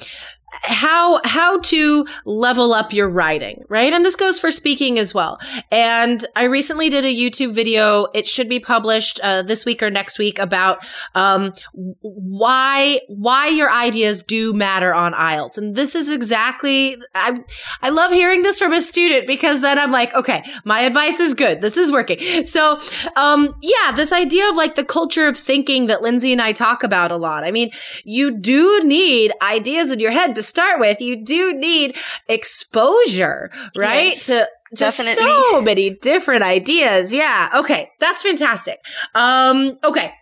how 0.62 1.20
how 1.26 1.60
to 1.60 2.06
level 2.26 2.74
up 2.74 2.94
your 2.94 3.10
writing 3.10 3.64
right? 3.70 3.92
And 3.92 4.06
this 4.06 4.16
goes 4.16 4.40
for 4.40 4.52
speaking 4.52 5.00
as 5.00 5.14
well. 5.14 5.40
And 5.72 6.24
i 6.36 6.44
recently 6.44 6.90
did 6.90 7.06
a 7.06 7.14
youtube 7.14 7.54
video. 7.54 8.08
It 8.14 8.28
should 8.28 8.48
be 8.48 8.60
published 8.60 9.20
uh, 9.24 9.42
this 9.42 9.66
week 9.66 9.82
or 9.82 9.90
next 9.90 10.20
week 10.20 10.38
about 10.40 10.86
um, 11.16 11.54
why 11.72 13.00
why 13.08 13.48
your 13.48 13.72
ideas 13.72 14.22
do 14.22 14.54
matter 14.54 14.94
on 14.94 15.14
ielts. 15.14 15.58
And 15.58 15.76
this 15.76 15.96
is 15.96 16.10
exactly 16.10 16.98
i 17.16 17.36
i 17.82 17.90
love 17.90 18.12
hearing 18.12 18.44
this 18.44 18.60
from 18.60 18.74
a 18.74 18.82
student 18.82 19.26
because 19.26 19.62
then 19.62 19.80
i'm 19.80 19.92
like 19.92 20.14
okay 20.14 20.44
my 20.66 20.82
advice 20.82 21.20
is 21.20 21.34
good. 21.34 21.62
This 21.62 21.78
is 21.78 21.92
working. 21.92 22.46
So 22.46 22.80
um 23.16 23.56
yeah 23.62 23.92
this 23.94 24.12
idea 24.12 24.48
of 24.50 24.56
like 24.56 24.76
the 24.76 24.86
culture 24.86 25.28
of 25.28 25.38
thinking 25.38 25.88
that 25.88 26.02
lindsay 26.02 26.32
and 26.32 26.42
i 26.42 26.52
talk 26.52 26.84
about 26.84 27.12
a 27.12 27.18
lot. 27.18 27.44
I 27.44 27.52
mean 27.52 27.72
you 28.04 28.38
do 28.38 28.84
need 28.84 29.34
ideas 29.42 29.90
in 29.90 30.00
your 30.00 30.12
head 30.12 30.36
to 30.36 30.43
start 30.44 30.80
with. 30.80 31.02
You 31.02 31.24
do 31.24 31.54
need 31.54 31.98
exposure, 32.28 33.52
right? 33.76 34.20
To 34.22 34.48
just 34.76 34.98
definitely. 34.98 35.24
so 35.24 35.62
many 35.64 35.90
different 35.92 36.44
ideas. 36.44 37.14
Yeah. 37.14 37.50
Okay. 37.56 37.90
That's 38.00 38.22
fantastic. 38.22 38.80
Um, 39.16 39.78
okay. 39.84 40.14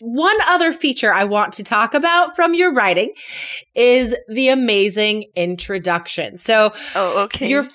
One 0.00 0.36
other 0.46 0.72
feature 0.72 1.12
I 1.12 1.24
want 1.24 1.52
to 1.54 1.64
talk 1.64 1.92
about 1.92 2.34
from 2.34 2.54
your 2.54 2.72
writing 2.72 3.12
is 3.74 4.16
the 4.28 4.48
amazing 4.48 5.26
introduction. 5.36 6.38
So 6.38 6.72
oh 6.94 7.24
okay 7.24 7.48
you're 7.48 7.66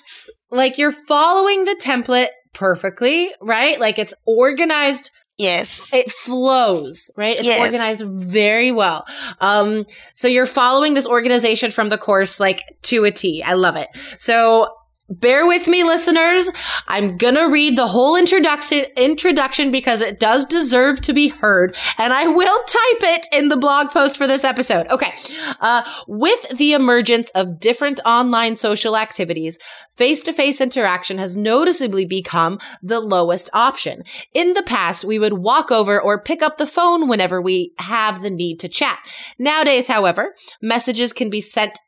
like 0.50 0.76
you're 0.76 0.90
following 0.90 1.64
the 1.64 1.80
template 1.80 2.28
perfectly, 2.52 3.30
right? 3.40 3.78
Like 3.78 3.98
it's 3.98 4.14
organized 4.26 5.12
yes 5.38 5.80
it 5.92 6.10
flows, 6.10 7.10
right? 7.16 7.36
It's 7.36 7.46
Yes. 7.46 7.60
organized 7.60 8.02
very 8.06 8.72
well. 8.72 9.06
Um, 9.40 9.84
so 10.14 10.28
you're 10.28 10.46
following 10.46 10.94
this 10.94 11.06
organization 11.06 11.70
from 11.70 11.88
the 11.88 11.98
course 11.98 12.40
like 12.40 12.62
to 12.82 13.04
a 13.04 13.10
T. 13.10 13.42
I 13.42 13.54
love 13.54 13.76
it. 13.76 13.88
So 14.18 14.68
bear 15.08 15.46
with 15.46 15.66
me, 15.66 15.84
listeners. 15.84 16.50
I'm 16.88 17.16
gonna 17.16 17.48
read 17.48 17.76
the 17.76 17.86
whole 17.86 18.16
introduction 18.16 18.84
introduction 18.96 19.70
because 19.70 20.00
it 20.00 20.18
does 20.18 20.44
deserve 20.46 21.00
to 21.02 21.12
be 21.12 21.28
heard, 21.28 21.76
and 21.98 22.12
I 22.12 22.26
will 22.28 22.58
type 22.64 23.02
it 23.14 23.26
in 23.32 23.48
the 23.48 23.56
blog 23.56 23.90
post 23.90 24.16
for 24.16 24.26
this 24.26 24.44
episode. 24.44 24.86
Okay. 24.88 25.12
Uh, 25.60 25.82
with 26.06 26.56
the 26.56 26.72
emergence 26.72 27.30
of 27.30 27.60
different 27.60 28.00
online 28.04 28.56
social 28.56 28.96
activities, 28.96 29.58
face-to-face 29.96 30.60
interaction 30.60 31.18
has 31.18 31.36
noticeably 31.36 32.04
become 32.04 32.58
the 32.82 33.00
lowest 33.00 33.48
option. 33.52 34.02
In 34.34 34.54
the 34.54 34.62
past, 34.62 35.04
we 35.04 35.18
would 35.18 35.34
walk 35.34 35.70
over 35.70 36.00
or 36.00 36.20
pick 36.20 36.42
up 36.42 36.58
the 36.58 36.66
phone 36.66 37.08
whenever 37.08 37.40
we 37.40 37.72
have 37.78 38.22
the 38.22 38.30
need 38.30 38.60
to 38.60 38.68
chat. 38.68 38.98
Nowadays, 39.38 39.88
however, 39.88 40.34
messages 40.60 41.12
can 41.12 41.30
be 41.30 41.40
sent 41.40 41.78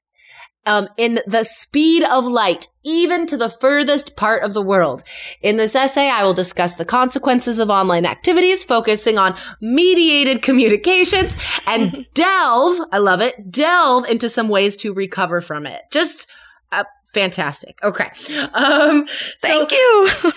um, 0.66 0.88
in 0.96 1.20
the 1.26 1.44
speed 1.44 2.04
of 2.04 2.26
light, 2.26 2.68
even 2.84 3.26
to 3.26 3.36
the 3.36 3.48
furthest 3.48 4.16
part 4.16 4.42
of 4.42 4.54
the 4.54 4.62
world. 4.62 5.02
In 5.40 5.56
this 5.56 5.74
essay, 5.74 6.10
I 6.10 6.24
will 6.24 6.34
discuss 6.34 6.74
the 6.74 6.84
consequences 6.84 7.58
of 7.58 7.70
online 7.70 8.04
activities, 8.04 8.64
focusing 8.64 9.18
on 9.18 9.34
mediated 9.60 10.42
communications 10.42 11.36
and 11.66 12.06
delve, 12.14 12.80
I 12.92 12.98
love 12.98 13.20
it, 13.20 13.50
delve 13.50 14.04
into 14.06 14.28
some 14.28 14.48
ways 14.48 14.76
to 14.76 14.92
recover 14.92 15.40
from 15.40 15.66
it. 15.66 15.82
Just 15.90 16.28
uh, 16.70 16.84
fantastic. 17.12 17.78
Okay. 17.82 18.10
Um, 18.52 19.06
so 19.06 19.66
thank 19.66 19.72
you 19.72 20.10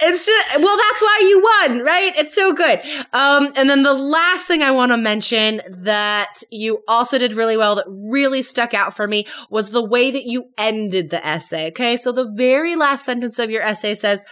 it's 0.00 0.26
just, 0.26 0.58
well, 0.60 0.76
that's 0.76 1.02
why 1.02 1.18
you 1.22 1.42
won, 1.42 1.84
right? 1.84 2.12
It's 2.16 2.34
so 2.34 2.52
good. 2.52 2.80
Um, 3.12 3.52
and 3.56 3.68
then 3.70 3.82
the 3.82 3.94
last 3.94 4.46
thing 4.46 4.62
I 4.62 4.70
want 4.70 4.92
to 4.92 4.96
mention 4.96 5.62
that 5.68 6.34
you 6.50 6.82
also 6.86 7.18
did 7.18 7.34
really 7.34 7.56
well 7.56 7.76
that 7.76 7.86
really 7.88 8.42
stuck 8.42 8.74
out 8.74 8.94
for 8.94 9.06
me 9.06 9.26
was 9.50 9.70
the 9.70 9.84
way 9.84 10.10
that 10.10 10.24
you 10.24 10.50
ended 10.58 11.10
the 11.10 11.24
essay. 11.26 11.68
Okay. 11.68 11.96
So 11.96 12.12
the 12.12 12.30
very 12.30 12.76
last 12.76 13.04
sentence 13.04 13.38
of 13.38 13.50
your 13.50 13.62
essay 13.62 13.94
says, 13.94 14.24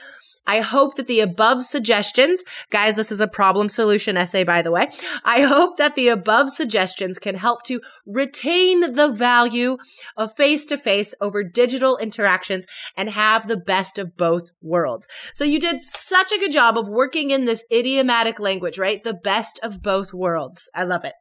I 0.47 0.61
hope 0.61 0.97
that 0.97 1.07
the 1.07 1.21
above 1.21 1.63
suggestions, 1.63 2.43
guys, 2.71 2.97
this 2.97 3.13
is 3.13 3.21
a 3.21 3.29
problem 3.29 3.69
solution 3.69 4.17
essay, 4.17 4.45
by 4.45 4.63
the 4.63 4.71
way. 4.71 4.89
I 5.25 5.43
hope 5.43 5.77
that 5.77 5.95
the 5.95 6.09
above 6.09 6.51
suggestions 6.51 7.19
can 7.19 7.37
help 7.37 7.63
to 7.65 7.81
retain 8.07 8.95
the 8.95 9.09
value 9.09 9.77
of 10.17 10.35
face 10.35 10.65
to 10.67 10.79
face 10.79 11.15
over 11.21 11.45
digital 11.45 11.97
interactions 11.99 12.67
and 12.97 13.11
have 13.11 13.47
the 13.47 13.57
best 13.57 13.99
of 13.99 14.17
both 14.17 14.51
worlds. 14.61 15.07
So 15.35 15.45
you 15.45 15.61
did 15.61 15.81
such 15.81 16.33
a 16.33 16.39
good 16.39 16.53
job 16.53 16.77
of 16.77 16.89
working 16.89 17.31
in 17.31 17.45
this 17.45 17.65
idiomatic 17.73 18.41
language, 18.41 18.79
right? 18.79 19.03
The 19.03 19.15
best 19.15 19.61
of 19.63 19.83
both 19.83 20.13
worlds. 20.13 20.69
I 20.75 20.85
love 20.85 21.05
it. 21.05 21.15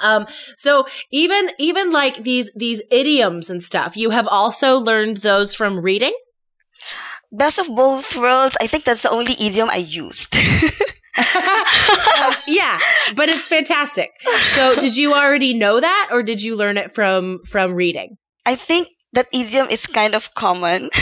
Um, 0.00 0.26
so 0.56 0.86
even, 1.10 1.48
even 1.58 1.92
like 1.92 2.22
these, 2.22 2.50
these 2.54 2.82
idioms 2.90 3.50
and 3.50 3.62
stuff, 3.62 3.96
you 3.96 4.10
have 4.10 4.28
also 4.28 4.78
learned 4.78 5.18
those 5.18 5.54
from 5.54 5.80
reading? 5.80 6.12
Best 7.32 7.58
of 7.58 7.66
both 7.68 8.16
worlds 8.16 8.56
i 8.60 8.66
think 8.66 8.84
that's 8.84 9.02
the 9.02 9.10
only 9.10 9.32
idiom 9.38 9.68
i 9.70 9.76
used 9.76 10.34
Um, 11.18 12.32
yeah, 12.46 12.78
but 13.16 13.28
it's 13.28 13.48
fantastic. 13.48 14.10
So 14.54 14.76
did 14.78 14.96
you 14.96 15.14
already 15.14 15.52
know 15.52 15.80
that 15.80 16.08
or 16.12 16.22
did 16.22 16.40
you 16.40 16.54
learn 16.54 16.76
it 16.76 16.92
from, 16.92 17.40
from 17.44 17.74
reading? 17.74 18.16
i 18.46 18.54
think 18.54 18.88
that 19.14 19.26
idiom 19.32 19.66
is 19.68 19.84
kind 19.86 20.14
of 20.14 20.32
common 20.34 20.90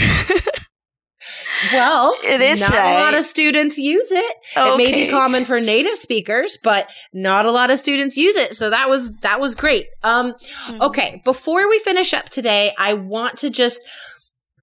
Well, 1.72 2.14
It 2.22 2.40
is, 2.40 2.60
not 2.60 2.72
a 2.72 2.94
lot 3.00 3.14
of 3.14 3.24
students 3.24 3.78
use 3.78 4.10
it. 4.12 4.36
Okay. 4.56 4.70
It 4.70 4.76
may 4.76 4.92
be 5.06 5.10
common 5.10 5.44
for 5.44 5.60
native 5.60 5.96
speakers, 5.96 6.56
but 6.62 6.88
not 7.12 7.46
a 7.46 7.50
lot 7.50 7.70
of 7.70 7.78
students 7.80 8.16
use 8.16 8.36
it. 8.36 8.54
So 8.54 8.70
that 8.70 8.88
was 8.88 9.16
that 9.18 9.40
was 9.40 9.54
great. 9.54 9.86
Um 10.04 10.34
Mhm. 10.68 10.80
okay, 10.82 11.20
before 11.24 11.68
we 11.68 11.78
finish 11.80 12.14
up 12.14 12.28
today, 12.28 12.72
I 12.78 12.94
want 12.94 13.38
to 13.38 13.50
just 13.50 13.84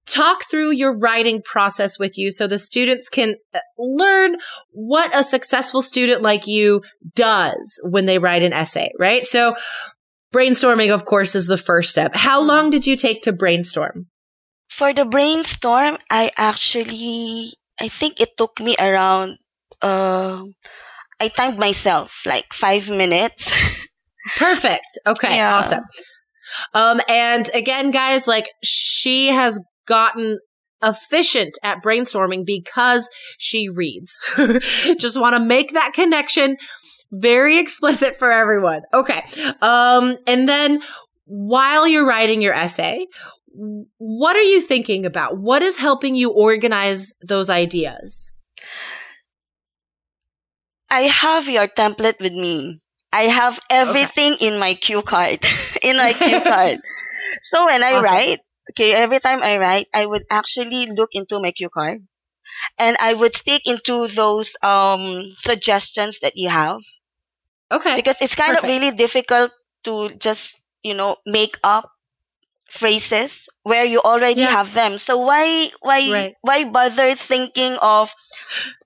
talk 0.06 0.44
through 0.50 0.72
your 0.72 0.96
writing 0.96 1.40
process 1.42 1.98
with 1.98 2.18
you 2.18 2.30
so 2.30 2.46
the 2.46 2.58
students 2.58 3.08
can 3.08 3.36
uh, 3.54 3.58
learn 3.78 4.36
what 4.70 5.14
a 5.14 5.24
successful 5.24 5.80
student 5.82 6.20
like 6.22 6.46
you 6.46 6.82
does 7.14 7.80
when 7.88 8.06
they 8.06 8.18
write 8.18 8.42
an 8.42 8.52
essay, 8.52 8.90
right? 8.98 9.24
So 9.24 9.56
brainstorming 10.32 10.92
of 10.92 11.04
course 11.04 11.34
is 11.34 11.46
the 11.46 11.56
first 11.58 11.90
step. 11.90 12.14
How 12.14 12.42
long 12.42 12.70
did 12.70 12.86
you 12.86 12.96
take 12.96 13.22
to 13.22 13.32
brainstorm? 13.32 14.06
For 14.70 14.92
the 14.92 15.04
brainstorm, 15.04 15.98
I 16.10 16.30
actually 16.36 17.52
I 17.80 17.88
think 17.88 18.20
it 18.20 18.36
took 18.36 18.58
me 18.60 18.76
around 18.78 19.38
uh 19.80 20.42
I 21.20 21.28
timed 21.28 21.58
myself 21.58 22.12
like 22.26 22.52
five 22.52 22.88
minutes. 22.90 23.48
Perfect. 24.36 24.98
Okay, 25.06 25.36
Yeah. 25.36 25.54
awesome. 25.56 25.84
Um, 26.74 27.00
and 27.08 27.48
again, 27.54 27.90
guys, 27.90 28.26
like 28.26 28.48
she 28.62 29.28
has 29.28 29.60
gotten 29.86 30.38
efficient 30.82 31.56
at 31.62 31.82
brainstorming 31.82 32.44
because 32.44 33.08
she 33.38 33.68
reads. 33.68 34.18
Just 34.98 35.18
want 35.18 35.34
to 35.34 35.40
make 35.40 35.72
that 35.72 35.92
connection 35.94 36.56
very 37.10 37.58
explicit 37.58 38.16
for 38.16 38.30
everyone. 38.30 38.82
Okay. 38.92 39.22
Um, 39.62 40.16
and 40.26 40.48
then 40.48 40.80
while 41.26 41.86
you're 41.86 42.06
writing 42.06 42.42
your 42.42 42.54
essay, 42.54 43.06
what 43.98 44.36
are 44.36 44.42
you 44.42 44.60
thinking 44.60 45.06
about? 45.06 45.38
What 45.38 45.62
is 45.62 45.78
helping 45.78 46.16
you 46.16 46.30
organize 46.32 47.14
those 47.26 47.48
ideas? 47.48 48.32
I 50.90 51.02
have 51.02 51.48
your 51.48 51.68
template 51.68 52.20
with 52.20 52.32
me. 52.32 52.80
I 53.12 53.22
have 53.22 53.60
everything 53.70 54.36
in 54.40 54.58
my 54.58 54.74
cue 54.74 55.02
card. 55.02 55.44
in 55.82 55.96
my 55.96 56.12
cue 56.12 56.40
card. 56.44 56.78
So 57.42 57.66
when 57.66 57.82
I 57.82 57.92
Awesome. 57.92 58.04
write, 58.04 58.38
okay, 58.74 58.92
every 58.94 59.20
time 59.20 59.42
I 59.42 59.58
write, 59.58 59.88
I 59.94 60.06
would 60.06 60.24
actually 60.30 60.86
look 60.86 61.10
into 61.14 61.40
my 61.40 61.52
cue 61.52 61.70
card 61.70 62.06
and 62.78 62.96
I 63.00 63.14
would 63.14 63.36
stick 63.36 63.62
into 63.66 64.08
those 64.08 64.56
um 64.62 65.36
suggestions 65.40 66.20
that 66.20 66.36
you 66.36 66.48
have 66.50 66.80
Okay. 67.72 67.96
because 67.96 68.16
it's 68.20 68.34
kind 68.34 68.56
Perfect. 68.56 68.56
of 68.56 68.66
really 68.66 68.90
difficult 68.90 69.52
to 69.84 70.10
just, 70.16 70.56
you 70.82 70.94
know, 70.94 71.16
make 71.26 71.58
up 71.62 71.90
phrases 72.70 73.48
where 73.62 73.84
you 73.84 74.00
already 74.00 74.44
Yeah. 74.44 74.46
have 74.46 74.74
them. 74.74 74.98
So 74.98 75.18
why 75.18 75.70
why 75.80 76.00
Right. 76.04 76.36
why 76.42 76.64
bother 76.70 77.14
thinking 77.16 77.74
of 77.74 78.10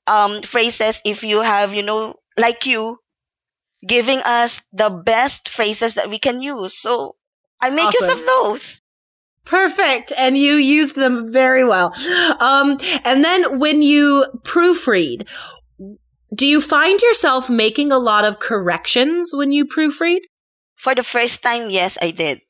um 0.07 0.43
phrases 0.43 1.01
if 1.05 1.23
you 1.23 1.41
have, 1.41 1.75
you 1.75 1.83
know, 1.83 2.17
like 2.39 2.67
you 2.67 2.99
giving 3.87 4.21
us 4.21 4.61
the 4.73 4.91
best 4.91 5.49
phrases 5.51 5.95
that 5.95 6.11
we 6.11 6.19
can 6.19 6.41
use. 6.43 6.81
So 6.81 7.17
I 7.61 7.71
make 7.71 7.93
use 7.95 8.09
of 8.09 8.27
those. 8.27 8.83
Perfect. 9.49 10.13
And 10.17 10.37
you 10.37 10.55
used 10.55 10.95
them 10.95 11.33
very 11.33 11.65
well. 11.65 11.95
Um, 12.39 12.77
and 13.05 13.25
then 13.25 13.59
when 13.59 13.81
you 13.81 14.27
proofread, 14.45 15.27
do 16.35 16.47
you 16.47 16.61
find 16.61 17.01
yourself 17.01 17.49
making 17.49 17.91
a 17.91 17.99
lot 17.99 18.25
of 18.27 18.39
corrections 18.39 19.31
when 19.33 19.51
you 19.51 19.65
proofread? 19.67 20.21
For 20.77 20.95
the 20.95 21.03
first 21.03 21.43
time, 21.43 21.71
yes, 21.71 21.97
I 22.01 22.11
did. 22.13 22.43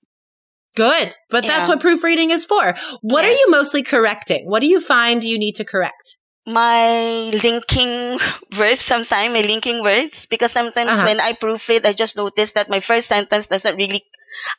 Good. 0.74 1.14
But 1.30 1.46
that's 1.46 1.68
what 1.68 1.80
proofreading 1.80 2.30
is 2.30 2.44
for. 2.46 2.74
What 3.00 3.24
are 3.24 3.30
you 3.32 3.46
mostly 3.48 3.82
correcting? 3.82 4.46
What 4.50 4.60
do 4.60 4.66
you 4.68 4.80
find 4.80 5.22
you 5.24 5.38
need 5.38 5.54
to 5.56 5.64
correct? 5.64 6.18
My 6.46 7.30
linking 7.42 8.18
verbs 8.52 8.84
sometimes, 8.84 9.32
my 9.32 9.40
linking 9.42 9.82
words, 9.82 10.26
because 10.26 10.50
sometimes 10.52 10.90
Uh-huh. 10.92 11.04
when 11.06 11.20
I 11.20 11.32
proofread, 11.34 11.86
I 11.86 11.92
just 11.92 12.16
noticed 12.16 12.54
that 12.54 12.68
my 12.68 12.80
first 12.80 13.08
sentence 13.08 13.46
doesn't 13.46 13.76
really, 13.76 14.04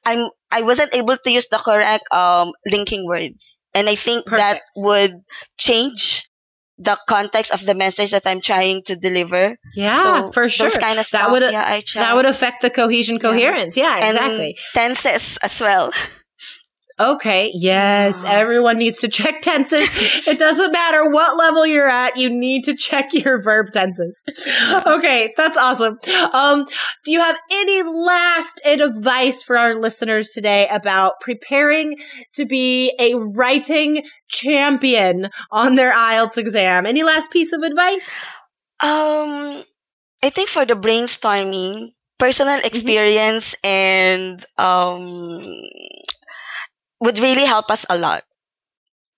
I'm, 0.05 0.29
I 0.51 0.61
wasn't 0.63 0.95
able 0.95 1.17
to 1.17 1.31
use 1.31 1.47
the 1.49 1.57
correct 1.57 2.03
um 2.13 2.51
linking 2.65 3.05
words, 3.05 3.59
and 3.73 3.89
I 3.89 3.95
think 3.95 4.25
that 4.27 4.61
would 4.77 5.13
change 5.57 6.25
the 6.81 6.97
context 7.09 7.51
of 7.51 7.65
the 7.65 7.75
message 7.75 8.11
that 8.11 8.23
I'm 8.25 8.39
trying 8.39 8.83
to 8.83 8.95
deliver. 8.95 9.57
Yeah, 9.75 10.27
So 10.27 10.31
for 10.31 10.47
sure. 10.47 10.69
Kind 10.71 10.97
of 10.99 11.09
That 11.11 11.27
stuff. 11.27 11.31
would 11.31 11.41
yeah, 11.43 11.63
I 11.67 11.83
that 11.95 12.15
would 12.15 12.25
affect 12.25 12.61
the 12.61 12.69
cohesion 12.69 13.19
coherence. 13.19 13.75
Yeah, 13.75 13.97
And 13.99 14.15
exactly. 14.15 14.57
tenses 14.73 15.37
as 15.41 15.59
well. 15.59 15.91
Okay. 16.99 17.51
Yes. 17.53 18.23
Yeah. 18.23 18.31
Everyone 18.31 18.77
needs 18.77 18.99
to 18.99 19.07
check 19.07 19.41
tenses. 19.41 19.89
it 20.27 20.37
doesn't 20.37 20.71
matter 20.71 21.09
what 21.09 21.37
level 21.37 21.65
you're 21.65 21.87
at. 21.87 22.17
You 22.17 22.29
need 22.29 22.65
to 22.65 22.75
check 22.75 23.13
your 23.13 23.41
verb 23.41 23.71
tenses. 23.71 24.21
Okay. 24.85 25.33
That's 25.37 25.55
awesome. 25.57 25.97
Um, 26.33 26.65
do 27.05 27.11
you 27.11 27.21
have 27.21 27.37
any 27.51 27.83
last 27.83 28.61
advice 28.65 29.41
for 29.43 29.57
our 29.57 29.75
listeners 29.75 30.29
today 30.29 30.67
about 30.69 31.19
preparing 31.21 31.95
to 32.33 32.45
be 32.45 32.93
a 32.99 33.15
writing 33.15 34.03
champion 34.27 35.29
on 35.51 35.75
their 35.75 35.93
IELTS 35.93 36.37
exam? 36.37 36.85
Any 36.85 37.03
last 37.03 37.31
piece 37.31 37.53
of 37.53 37.61
advice? 37.63 38.09
Um, 38.81 39.63
I 40.21 40.29
think 40.29 40.49
for 40.49 40.65
the 40.65 40.75
brainstorming, 40.75 41.91
personal 42.17 42.57
Mm-hmm. 42.57 42.67
experience 42.67 43.55
and 43.63 44.45
um 44.57 45.61
would 46.99 47.19
really 47.19 47.45
help 47.45 47.69
us 47.69 47.85
a 47.89 47.97
lot. 47.97 48.23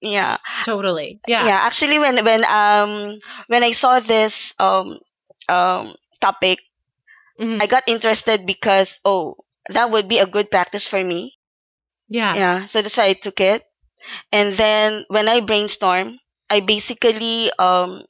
Yeah, 0.01 0.37
Totally. 0.63 1.19
Yeah. 1.27 1.45
yeah. 1.45 1.59
Actually, 1.63 1.99
when 1.99 2.23
when 2.25 2.43
um 2.45 3.19
when 3.47 3.63
I 3.63 3.71
saw 3.71 3.99
this 3.99 4.53
um 4.59 4.99
um 5.49 5.95
topic, 6.21 6.59
Mhm. 7.39 7.61
I 7.61 7.67
got 7.67 7.83
interested 7.87 8.45
because 8.45 8.99
oh 9.05 9.37
that 9.69 9.91
would 9.91 10.07
be 10.07 10.19
a 10.19 10.27
good 10.29 10.49
practice 10.51 10.87
for 10.87 11.03
me. 11.03 11.37
Yeah. 12.09 12.35
Yeah, 12.35 12.65
so 12.67 12.81
that's 12.81 12.97
why 12.97 13.07
I 13.11 13.13
took 13.13 13.39
it. 13.41 13.63
And 14.31 14.57
then 14.57 15.05
when 15.09 15.27
I 15.27 15.41
brainstorm, 15.41 16.19
I 16.49 16.59
basically 16.61 17.51
um 17.59 18.03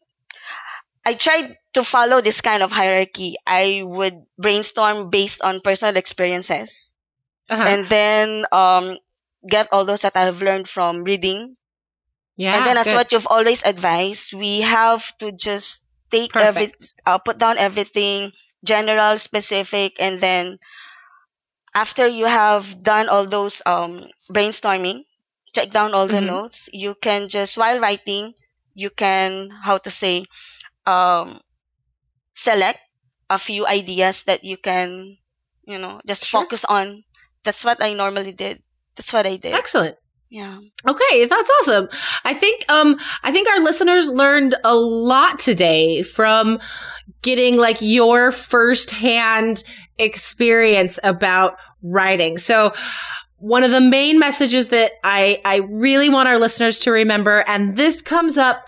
I 1.05 1.13
tried 1.13 1.57
to 1.73 1.83
follow 1.83 2.21
this 2.21 2.41
kind 2.41 2.63
of 2.63 2.71
hierarchy. 2.71 3.35
I 3.45 3.81
would 3.85 4.25
brainstorm 4.37 5.09
based 5.09 5.41
on 5.41 5.61
personal 5.61 5.97
experiences 5.97 6.91
Uh-huh. 7.49 7.63
and 7.67 7.89
then 7.89 8.45
um 8.51 8.97
get 9.49 9.67
all 9.71 9.85
those 9.85 10.01
that 10.01 10.15
I've 10.15 10.41
learned 10.41 10.69
from 10.69 11.03
reading. 11.03 11.57
yeah. 12.37 12.55
and 12.55 12.65
then 12.65 12.77
as 12.77 12.85
good. 12.85 12.93
what 12.93 13.11
you've 13.11 13.27
always 13.27 13.61
advised, 13.63 14.33
we 14.33 14.61
have 14.61 15.03
to 15.19 15.31
just 15.31 15.79
take 16.11 16.33
every 16.39 16.71
uh, 17.05 17.17
put 17.17 17.37
down 17.37 17.57
everything 17.57 18.31
general 18.63 19.17
specific 19.17 19.93
and 19.99 20.21
then 20.21 20.59
after 21.73 22.07
you 22.07 22.25
have 22.25 22.81
done 22.83 23.09
all 23.09 23.25
those 23.27 23.61
um 23.65 24.09
brainstorming 24.31 25.03
check 25.53 25.71
down 25.71 25.93
all 25.93 26.07
the 26.07 26.21
Mhm. 26.21 26.21
notes 26.21 26.69
you 26.73 26.95
can 26.95 27.27
just 27.29 27.57
while 27.57 27.79
writing 27.79 28.33
you 28.73 28.89
can 28.89 29.49
how 29.49 29.77
to 29.77 29.89
say 29.91 30.25
um 30.85 31.39
select 32.33 32.79
a 33.29 33.39
few 33.39 33.65
ideas 33.67 34.23
that 34.23 34.43
you 34.43 34.57
can 34.57 35.17
you 35.63 35.77
know 35.77 36.01
just 36.05 36.25
Sure. 36.25 36.45
focus 36.45 36.63
on 36.65 37.03
that's 37.43 37.63
what 37.63 37.81
i 37.83 37.93
normally 37.93 38.31
did 38.33 38.61
that's 38.95 39.13
what 39.13 39.25
i 39.27 39.35
did 39.37 39.53
Excellent. 39.53 39.95
yeah 40.29 40.57
Okay, 40.87 41.25
that's 41.25 41.51
awesome. 41.61 41.87
I 42.25 42.33
think 42.33 42.63
um 42.69 42.97
I 43.23 43.31
think 43.31 43.47
our 43.47 43.59
listeners 43.63 44.09
learned 44.09 44.55
a 44.63 44.75
lot 44.75 45.37
today 45.37 46.01
from 46.01 46.59
getting 47.21 47.57
like 47.57 47.77
your 47.81 48.31
firsthand 48.31 49.63
experience 49.99 50.99
about 51.03 51.55
writing. 51.83 52.37
So 52.37 52.73
one 53.37 53.63
of 53.63 53.69
the 53.71 53.81
main 53.81 54.17
messages 54.19 54.69
that 54.69 54.91
I 55.03 55.39
I 55.45 55.57
really 55.69 56.09
want 56.09 56.27
our 56.29 56.39
listeners 56.39 56.79
to 56.79 56.91
remember 56.91 57.43
and 57.47 57.77
this 57.77 58.01
comes 58.01 58.37
up 58.37 58.65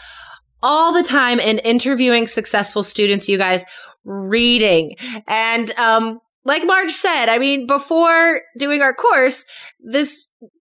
all 0.62 0.93
the 0.93 1.03
time 1.07 1.39
in 1.39 1.57
interviewing 1.59 2.27
successful 2.27 2.83
students 2.83 3.27
you 3.27 3.38
guys 3.39 3.65
reading. 4.05 4.95
And 5.27 5.71
um 5.79 6.19
like 6.45 6.65
Marge 6.65 6.91
said, 6.91 7.27
I 7.29 7.38
mean 7.39 7.67
before 7.67 8.41
doing 8.58 8.82
our 8.82 8.93
course, 8.93 9.45
this 9.79 10.23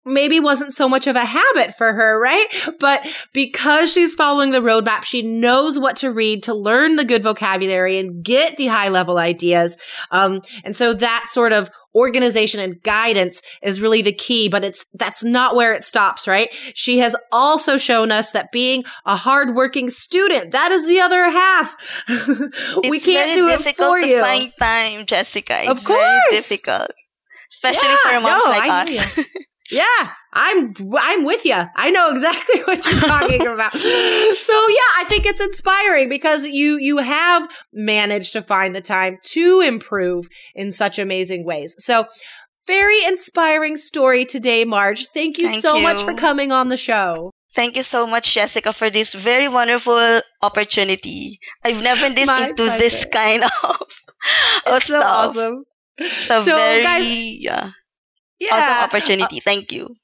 maybe 0.06 0.40
wasn't 0.40 0.72
so 0.72 0.88
much 0.88 1.06
of 1.06 1.16
a 1.16 1.24
habit 1.24 1.74
for 1.76 1.92
her, 1.92 2.18
right? 2.18 2.46
But 2.80 3.06
because 3.32 3.92
she's 3.92 4.14
following 4.14 4.52
the 4.52 4.60
roadmap, 4.60 5.04
she 5.04 5.22
knows 5.22 5.78
what 5.78 5.96
to 5.96 6.10
read 6.12 6.42
to 6.44 6.54
learn 6.54 6.96
the 6.96 7.04
good 7.04 7.22
vocabulary 7.22 7.98
and 7.98 8.24
get 8.24 8.56
the 8.56 8.66
high 8.68 8.88
level 8.88 9.18
ideas. 9.18 9.76
Um, 10.10 10.40
and 10.64 10.74
so 10.76 10.94
that 10.94 11.26
sort 11.30 11.52
of 11.52 11.70
organization 11.94 12.60
and 12.60 12.82
guidance 12.82 13.40
is 13.62 13.80
really 13.80 14.02
the 14.02 14.12
key, 14.12 14.48
but 14.50 14.62
it's, 14.64 14.84
that's 14.94 15.24
not 15.24 15.56
where 15.56 15.72
it 15.72 15.82
stops, 15.82 16.28
right? 16.28 16.48
She 16.74 16.98
has 16.98 17.16
also 17.32 17.78
shown 17.78 18.12
us 18.12 18.32
that 18.32 18.52
being 18.52 18.84
a 19.06 19.16
hardworking 19.16 19.88
student, 19.88 20.52
that 20.52 20.70
is 20.72 20.86
the 20.86 21.00
other 21.00 21.24
half. 21.30 21.74
we 22.88 23.00
can't 23.00 23.34
do 23.34 23.48
it 23.48 23.58
difficult 23.58 23.92
for 23.92 24.00
to 24.02 24.08
you. 24.08 24.20
find 24.20 24.52
time 24.58 25.06
jessica 25.06 25.70
Of 25.70 25.78
it's 25.78 25.86
very 25.86 26.20
course. 26.30 26.48
difficult 26.48 26.90
especially 27.50 27.88
Yeah, 27.88 27.96
for 28.12 28.20
moms 28.20 28.44
no, 28.44 28.50
like 28.50 28.70
I 28.70 28.98
us 28.98 29.24
Yeah, 29.70 30.10
I'm 30.32 30.74
I'm 30.98 31.24
with 31.24 31.44
you. 31.44 31.54
I 31.76 31.90
know 31.90 32.10
exactly 32.10 32.60
what 32.64 32.86
you're 32.86 32.98
talking 32.98 33.46
about. 33.46 33.72
so 33.74 33.80
yeah, 33.82 34.90
I 34.98 35.04
think 35.08 35.26
it's 35.26 35.40
inspiring 35.40 36.08
because 36.08 36.46
you 36.46 36.78
you 36.78 36.98
have 36.98 37.48
managed 37.72 38.32
to 38.34 38.42
find 38.42 38.74
the 38.74 38.80
time 38.80 39.18
to 39.32 39.60
improve 39.60 40.28
in 40.54 40.72
such 40.72 40.98
amazing 40.98 41.44
ways. 41.44 41.74
So 41.78 42.06
very 42.66 43.04
inspiring 43.04 43.76
story 43.76 44.24
today, 44.24 44.64
Marge. 44.64 45.06
Thank 45.14 45.38
you 45.38 45.48
Thank 45.48 45.62
so 45.62 45.80
much 45.80 46.02
for 46.02 46.14
coming 46.14 46.52
on 46.52 46.68
the 46.68 46.76
show. 46.76 47.30
Thank 47.54 47.76
you 47.76 47.82
so 47.82 48.06
much, 48.06 48.34
Jessica, 48.34 48.72
for 48.72 48.90
this 48.90 49.14
very 49.14 49.48
wonderful 49.48 50.20
opportunity. 50.42 51.38
I've 51.64 51.82
never 51.82 52.10
been 52.12 52.28
into 52.28 52.64
this 52.78 53.06
kind 53.06 53.44
of, 53.44 53.50
of 53.64 53.86
It's 54.76 54.86
so 54.86 55.00
stuff. 55.00 55.28
awesome. 55.28 55.64
It's 55.96 56.24
a 56.30 56.44
So, 56.44 56.56
very 56.56 56.82
guys- 56.82 57.06
yeah, 57.10 57.70
Yeah. 58.40 58.48
awesome 58.52 58.84
opportunity. 58.84 59.40
Thank 59.40 59.72
you. 59.72 59.94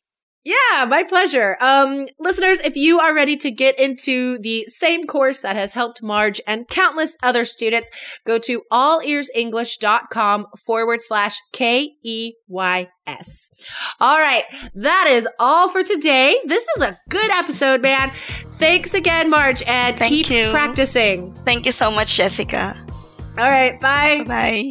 Yeah, 0.45 0.87
my 0.89 1.05
pleasure. 1.05 1.57
Um, 1.61 2.09
listeners, 2.19 2.59
if 2.61 2.75
you 2.75 2.99
are 2.99 3.15
ready 3.15 3.37
to 3.37 3.51
get 3.53 3.79
into 3.79 4.39
the 4.39 4.65
same 4.67 5.05
course 5.07 5.39
that 5.41 5.55
has 5.55 5.73
helped 5.73 6.03
Marge 6.03 6.41
and 6.49 6.67
countless 6.67 7.17
other 7.23 7.45
students, 7.45 7.93
go 8.27 8.41
to 8.41 8.63
allearsenglish.com 8.73 10.47
forward 10.67 11.01
slash 11.03 11.37
K 11.53 11.93
E 12.03 12.33
Y 12.49 12.89
S. 13.07 13.51
All 14.01 14.19
right. 14.19 14.43
That 14.75 15.07
is 15.09 15.29
all 15.39 15.69
for 15.69 15.85
today. 15.85 16.37
This 16.47 16.67
is 16.77 16.83
a 16.83 16.99
good 17.09 17.31
episode, 17.31 17.81
man. 17.81 18.11
Thanks 18.59 18.95
again, 18.95 19.31
Marge, 19.31 19.63
and 19.65 19.97
Thank 19.97 20.13
keep 20.13 20.29
you. 20.29 20.51
practicing. 20.51 21.33
Thank 21.45 21.67
you 21.67 21.73
so 21.73 21.89
much, 21.89 22.17
Jessica. 22.17 22.75
All 23.39 23.49
right. 23.49 23.79
Bye. 23.81 24.25
Bye. 24.27 24.71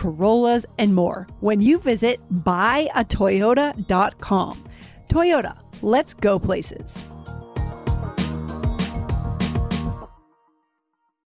Corollas, 0.00 0.66
and 0.78 0.94
more 0.94 1.26
when 1.40 1.60
you 1.60 1.78
visit 1.78 2.20
buyatoyota.com. 2.32 4.64
Toyota, 5.08 5.58
let's 5.82 6.14
go 6.14 6.38
places. 6.38 6.96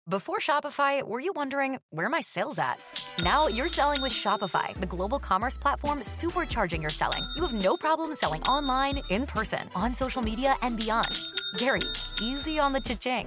Before 0.09 0.39
Shopify, 0.39 1.05
were 1.07 1.21
you 1.21 1.33
wondering 1.35 1.79
where 1.91 2.09
my 2.09 2.21
sales 2.21 2.59
at? 2.59 2.79
Now 3.23 3.49
you're 3.49 3.69
selling 3.69 4.03
with 4.03 4.13
Shopify, 4.13 4.75
the 4.75 4.87
global 4.87 5.19
commerce 5.19 5.59
platform 5.59 6.01
supercharging 6.01 6.81
your 6.81 6.91
selling. 6.91 7.27
You 7.37 7.43
have 7.43 7.53
no 7.53 7.77
problem 7.77 8.15
selling 8.15 8.43
online, 8.43 9.03
in 9.11 9.27
person, 9.27 9.69
on 9.75 9.93
social 9.93 10.23
media, 10.23 10.55
and 10.63 10.77
beyond. 10.77 11.11
Gary, 11.59 11.83
easy 12.21 12.61
on 12.61 12.73
the 12.73 12.81
cha-ching. 12.81 13.27